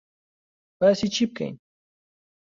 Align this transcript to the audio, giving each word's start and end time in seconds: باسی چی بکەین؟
باسی 0.79 1.07
چی 1.13 1.25
بکەین؟ 1.29 1.55